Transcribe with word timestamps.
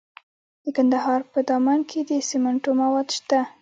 د 0.63 0.65
کندهار 0.77 1.21
په 1.31 1.39
دامان 1.49 1.79
کې 1.89 1.99
د 2.09 2.11
سمنټو 2.29 2.71
مواد 2.81 3.07
شته. 3.17 3.39